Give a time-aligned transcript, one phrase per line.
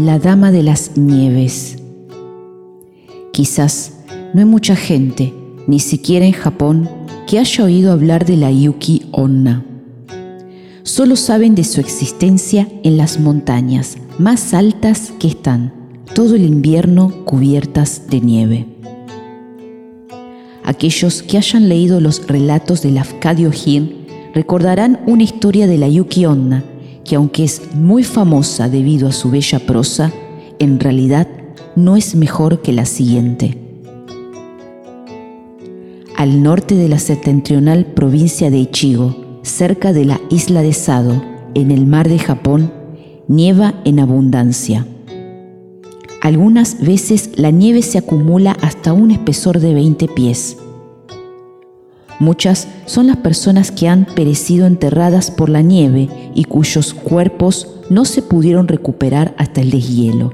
[0.00, 1.76] La Dama de las Nieves.
[3.32, 3.94] Quizás
[4.32, 5.34] no hay mucha gente,
[5.66, 6.88] ni siquiera en Japón,
[7.26, 9.64] que haya oído hablar de la Yuki Onna.
[10.84, 15.74] Solo saben de su existencia en las montañas más altas que están
[16.14, 18.66] todo el invierno cubiertas de nieve.
[20.62, 26.24] Aquellos que hayan leído los relatos del Afkadio Hin recordarán una historia de la Yuki
[26.24, 26.62] Onna
[27.08, 30.12] que aunque es muy famosa debido a su bella prosa,
[30.58, 31.26] en realidad
[31.74, 33.56] no es mejor que la siguiente.
[36.16, 41.22] Al norte de la septentrional provincia de Ichigo, cerca de la isla de Sado,
[41.54, 42.72] en el mar de Japón,
[43.26, 44.86] nieva en abundancia.
[46.20, 50.58] Algunas veces la nieve se acumula hasta un espesor de 20 pies.
[52.20, 58.04] Muchas son las personas que han perecido enterradas por la nieve y cuyos cuerpos no
[58.04, 60.32] se pudieron recuperar hasta el deshielo.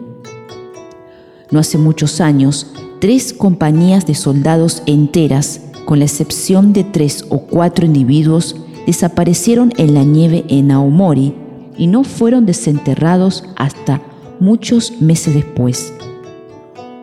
[1.51, 2.68] No hace muchos años,
[3.01, 9.95] tres compañías de soldados enteras, con la excepción de tres o cuatro individuos, desaparecieron en
[9.95, 11.35] la nieve en Aomori
[11.76, 14.01] y no fueron desenterrados hasta
[14.41, 15.93] muchos meses después.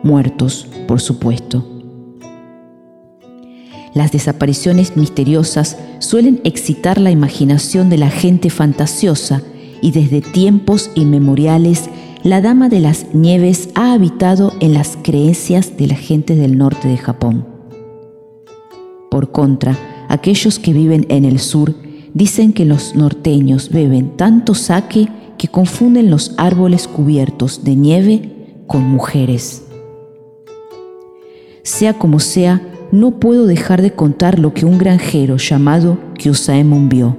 [0.02, 1.64] Muertos, por supuesto.
[3.94, 9.42] Las desapariciones misteriosas suelen excitar la imaginación de la gente fantasiosa
[9.82, 11.90] y desde tiempos inmemoriales
[12.22, 16.88] la Dama de las Nieves ha habitado en las creencias de la gente del norte
[16.88, 17.46] de Japón.
[19.10, 19.76] Por contra,
[20.08, 21.74] aquellos que viven en el sur
[22.14, 28.84] dicen que los norteños beben tanto sake que confunden los árboles cubiertos de nieve con
[28.84, 29.64] mujeres.
[31.62, 37.16] Sea como sea, no puedo dejar de contar lo que un granjero llamado Kyusaemon vio.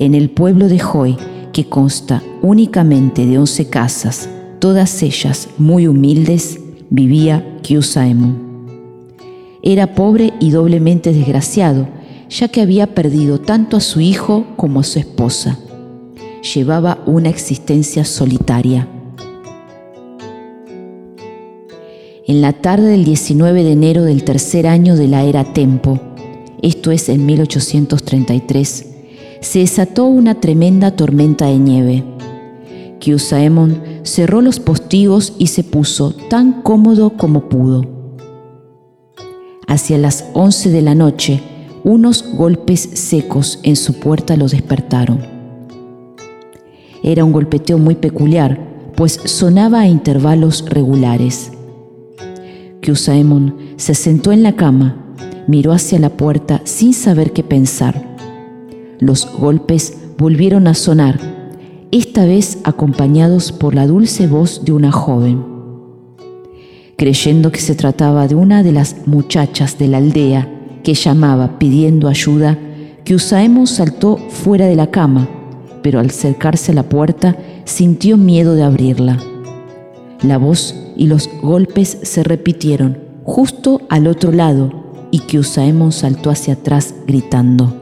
[0.00, 1.16] En el pueblo de Hoi,
[1.52, 6.58] que consta únicamente de once casas, todas ellas muy humildes,
[6.90, 8.66] vivía Kyusaemon.
[9.62, 11.86] Era pobre y doblemente desgraciado,
[12.28, 15.58] ya que había perdido tanto a su hijo como a su esposa.
[16.54, 18.88] Llevaba una existencia solitaria.
[22.28, 25.98] En la tarde del 19 de enero del tercer año de la era Tempo,
[26.60, 28.86] esto es en 1833,
[29.40, 32.04] se desató una tremenda tormenta de nieve.
[33.00, 37.86] Kyusaemon cerró los postigos y se puso tan cómodo como pudo.
[39.66, 41.40] Hacia las 11 de la noche,
[41.82, 45.22] unos golpes secos en su puerta lo despertaron.
[47.02, 51.52] Era un golpeteo muy peculiar, pues sonaba a intervalos regulares.
[52.96, 54.96] Se sentó en la cama,
[55.46, 58.16] miró hacia la puerta sin saber qué pensar.
[58.98, 61.18] Los golpes volvieron a sonar,
[61.90, 65.44] esta vez acompañados por la dulce voz de una joven.
[66.96, 70.48] Creyendo que se trataba de una de las muchachas de la aldea
[70.82, 72.58] que llamaba pidiendo ayuda,
[73.04, 75.28] Kyusaemon saltó fuera de la cama,
[75.82, 79.18] pero al acercarse a la puerta sintió miedo de abrirla.
[80.22, 84.72] La voz y los golpes se repitieron justo al otro lado
[85.10, 87.74] y Kyusaemon saltó hacia atrás gritando.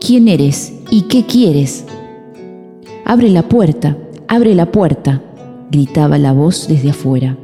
[0.00, 1.84] ¿Quién eres y qué quieres?
[3.04, 3.96] Abre la puerta,
[4.28, 5.22] abre la puerta,
[5.70, 7.36] gritaba la voz desde afuera.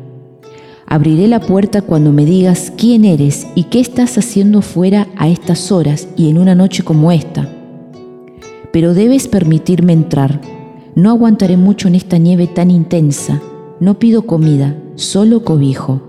[0.86, 5.72] Abriré la puerta cuando me digas quién eres y qué estás haciendo fuera a estas
[5.72, 7.48] horas y en una noche como esta.
[8.72, 10.41] Pero debes permitirme entrar,
[11.02, 13.42] no aguantaré mucho en esta nieve tan intensa.
[13.80, 16.00] No pido comida, solo cobijo.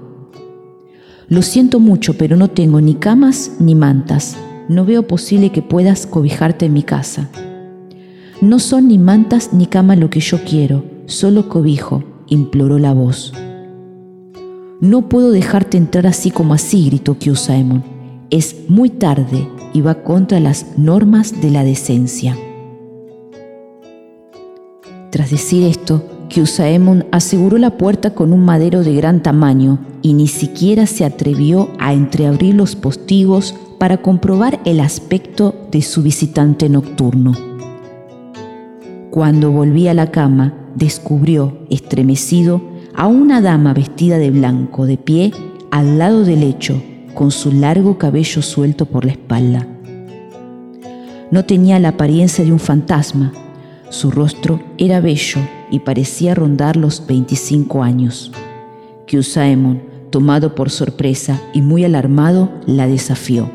[1.27, 4.37] Lo siento mucho, pero no tengo ni camas ni mantas.
[4.69, 7.31] No veo posible que puedas cobijarte en mi casa.
[8.39, 13.33] No son ni mantas ni cama lo que yo quiero, solo cobijo, imploró la voz.
[14.79, 17.83] No puedo dejarte entrar así como así, gritó Kyusaemon.
[18.29, 22.37] Es muy tarde y va contra las normas de la decencia.
[25.33, 30.85] Decir esto, Kyusaemon aseguró la puerta con un madero de gran tamaño y ni siquiera
[30.85, 37.33] se atrevió a entreabrir los postigos para comprobar el aspecto de su visitante nocturno.
[39.09, 42.61] Cuando volví a la cama, descubrió, estremecido,
[42.93, 45.31] a una dama vestida de blanco de pie
[45.71, 46.79] al lado del lecho,
[47.15, 49.65] con su largo cabello suelto por la espalda.
[51.31, 53.33] No tenía la apariencia de un fantasma,
[53.93, 58.31] su rostro era bello y parecía rondar los 25 años.
[59.05, 63.51] Kyusaemon, tomado por sorpresa y muy alarmado, la desafió.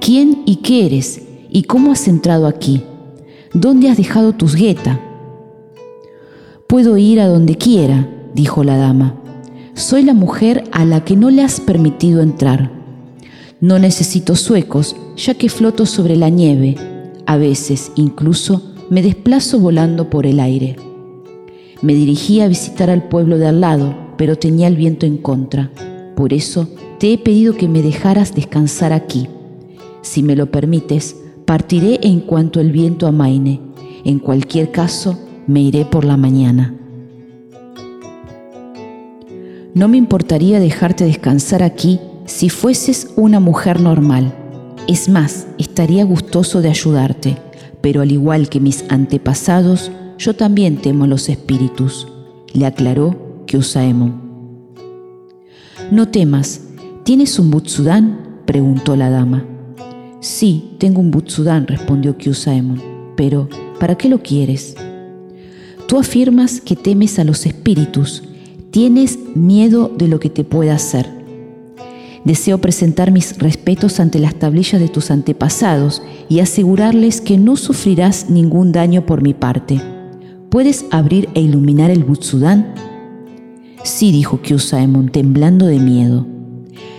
[0.00, 1.22] ¿Quién y qué eres?
[1.48, 2.82] ¿Y cómo has entrado aquí?
[3.60, 5.00] ¿dónde has dejado tus gueta?
[6.68, 9.14] Puedo ir a donde quiera, dijo la dama.
[9.74, 12.70] Soy la mujer a la que no le has permitido entrar.
[13.60, 16.95] No necesito suecos, ya que floto sobre la nieve.
[17.26, 20.76] A veces, incluso, me desplazo volando por el aire.
[21.82, 25.72] Me dirigí a visitar al pueblo de al lado, pero tenía el viento en contra.
[26.14, 26.68] Por eso
[26.98, 29.28] te he pedido que me dejaras descansar aquí.
[30.02, 33.60] Si me lo permites, partiré en cuanto el viento amaine.
[34.04, 35.18] En cualquier caso,
[35.48, 36.74] me iré por la mañana.
[39.74, 44.32] No me importaría dejarte descansar aquí si fueses una mujer normal.
[44.88, 47.36] Es más, estaría gustoso de ayudarte,
[47.80, 52.06] pero al igual que mis antepasados, yo también temo los espíritus,
[52.52, 54.22] le aclaró Kyusaemon.
[55.90, 56.60] No temas,
[57.02, 58.42] ¿tienes un Butsudan?
[58.46, 59.44] preguntó la dama.
[60.20, 62.80] Sí, tengo un Butsudan, respondió Kyusaemon,
[63.16, 63.48] pero
[63.80, 64.76] ¿para qué lo quieres?
[65.88, 68.22] Tú afirmas que temes a los espíritus,
[68.70, 71.15] tienes miedo de lo que te pueda hacer.
[72.26, 78.28] Deseo presentar mis respetos ante las tablillas de tus antepasados y asegurarles que no sufrirás
[78.28, 79.80] ningún daño por mi parte.
[80.50, 82.74] ¿Puedes abrir e iluminar el Butsudan?
[83.84, 86.26] Sí, dijo Kyusaemon, temblando de miedo.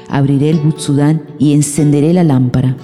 [0.08, 2.78] Abriré el Butsudan y encenderé la lámpara.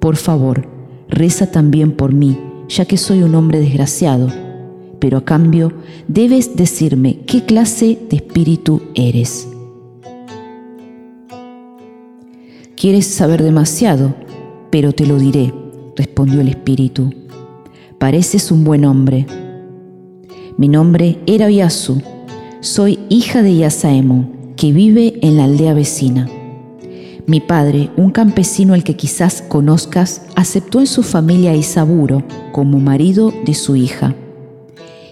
[0.00, 0.68] Por favor,
[1.08, 2.38] reza también por mí,
[2.68, 4.28] ya que soy un hombre desgraciado
[4.98, 5.72] pero a cambio
[6.08, 9.48] debes decirme qué clase de espíritu eres.
[12.78, 14.14] Quieres saber demasiado,
[14.70, 15.52] pero te lo diré,
[15.96, 17.12] respondió el espíritu.
[17.98, 19.26] Pareces un buen hombre.
[20.56, 22.00] Mi nombre era Oyasu.
[22.60, 26.28] Soy hija de Yasaemo, que vive en la aldea vecina.
[27.26, 32.22] Mi padre, un campesino al que quizás conozcas, aceptó en su familia a Isaburo
[32.52, 34.14] como marido de su hija.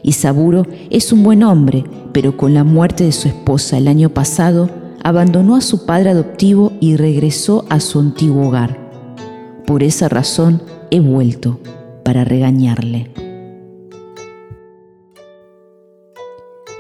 [0.05, 1.83] Isaburo es un buen hombre,
[2.13, 6.73] pero con la muerte de su esposa el año pasado, abandonó a su padre adoptivo
[6.81, 8.91] y regresó a su antiguo hogar.
[9.65, 10.61] Por esa razón
[10.91, 11.61] he vuelto,
[12.03, 13.13] para regañarle.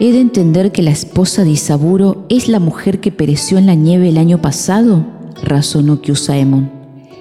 [0.00, 3.76] ¿He de entender que la esposa de Isaburo es la mujer que pereció en la
[3.76, 5.06] nieve el año pasado?
[5.44, 6.68] razonó Kyusaemon.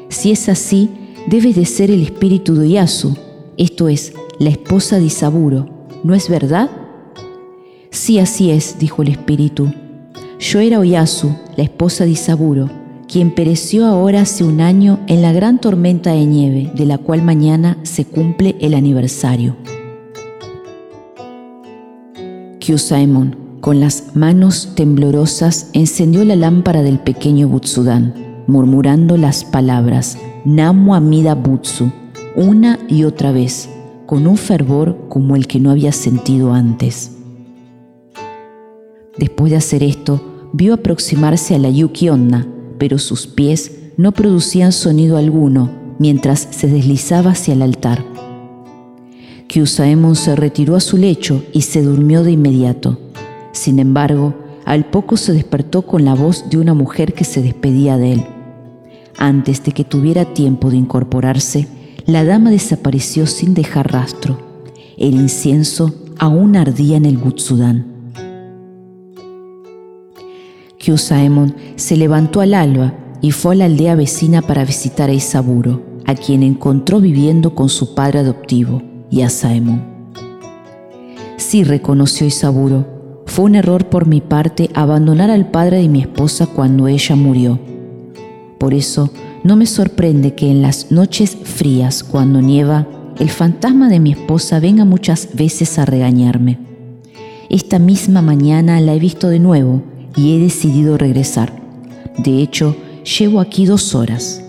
[0.09, 0.89] Si es así,
[1.27, 3.15] debe de ser el espíritu de Yasu,
[3.57, 5.67] esto es, la esposa de Isaburo,
[6.03, 6.71] ¿no es verdad?
[7.91, 9.71] Sí, así es, dijo el espíritu.
[10.39, 12.69] Yo era Oyasu, la esposa de Isaburo,
[13.07, 17.21] quien pereció ahora hace un año en la gran tormenta de nieve, de la cual
[17.21, 19.55] mañana se cumple el aniversario.
[22.59, 28.13] Kyusaemon, con las manos temblorosas, encendió la lámpara del pequeño Butsudan,
[28.47, 31.91] murmurando las palabras Namu Amida Butsu
[32.35, 33.69] una y otra vez,
[34.05, 37.14] con un fervor como el que no había sentido antes.
[39.17, 42.47] Después de hacer esto, vio aproximarse a la Yuki Onna,
[42.77, 45.69] pero sus pies no producían sonido alguno
[45.99, 48.03] mientras se deslizaba hacia el altar.
[49.47, 52.99] Kyusaemon se retiró a su lecho y se durmió de inmediato.
[53.53, 54.33] Sin embargo,
[54.65, 58.25] al poco se despertó con la voz de una mujer que se despedía de él.
[59.17, 61.67] Antes de que tuviera tiempo de incorporarse,
[62.05, 64.37] la dama desapareció sin dejar rastro.
[64.97, 67.94] El incienso aún ardía en el Butsudan.
[71.77, 76.13] Se levantó al alba y fue a la aldea vecina para visitar a Isaburo, a
[76.13, 79.83] quien encontró viviendo con su padre adoptivo, Yasaemon.
[81.37, 86.45] Sí, reconoció Isaburo, fue un error por mi parte abandonar al padre de mi esposa
[86.45, 87.59] cuando ella murió.
[88.59, 89.09] Por eso
[89.43, 92.87] no me sorprende que en las noches frías, cuando nieva,
[93.17, 96.59] el fantasma de mi esposa venga muchas veces a regañarme.
[97.49, 101.53] Esta misma mañana la he visto de nuevo y he decidido regresar.
[102.17, 102.75] De hecho,
[103.19, 104.41] llevo aquí dos horas.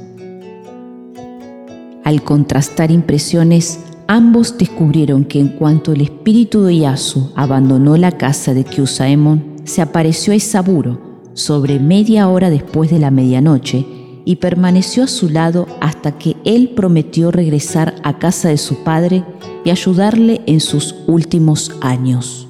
[2.05, 8.55] Al contrastar impresiones, ambos descubrieron que en cuanto el espíritu de Yasu abandonó la casa
[8.55, 11.01] de Kyusaemon, se apareció a Isaburo
[11.35, 13.85] sobre media hora después de la medianoche
[14.25, 19.25] y permaneció a su lado hasta que él prometió regresar a casa de su padre
[19.65, 22.46] y ayudarle en sus últimos años.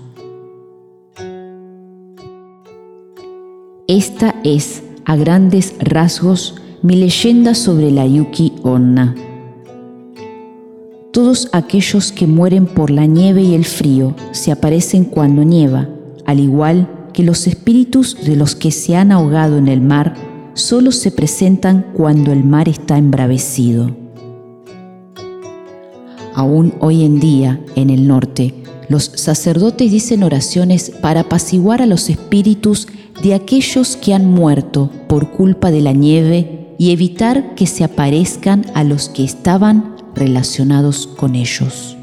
[3.89, 9.15] Esta es, a grandes rasgos, mi leyenda sobre la Yuki Onna.
[11.13, 15.89] Todos aquellos que mueren por la nieve y el frío se aparecen cuando nieva,
[16.25, 20.17] al igual que los espíritus de los que se han ahogado en el mar
[20.55, 23.95] solo se presentan cuando el mar está embravecido.
[26.35, 28.53] Aún hoy en día, en el norte,
[28.89, 32.89] los sacerdotes dicen oraciones para apaciguar a los espíritus
[33.23, 38.67] de aquellos que han muerto por culpa de la nieve y evitar que se aparezcan
[38.75, 41.96] a los que estaban relacionados con ellos.